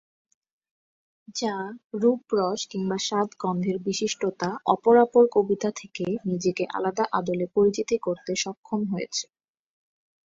যা 1.35 1.55
রূপ-রস 2.01 2.61
কিংবা 2.67 2.97
স্বাদ-গন্ধের 2.99 3.77
বিশিষ্টতা 3.87 4.49
অপরাপর 4.67 5.23
কবিতা 5.31 5.69
থেকে 5.75 6.05
নিজেকে 6.25 6.63
আলাদা 6.77 7.03
আদলে 7.17 7.45
পরিচিতি 7.55 7.95
করতে 8.01 8.31
সক্ষম 8.43 8.81
হয়েছে। 8.91 9.25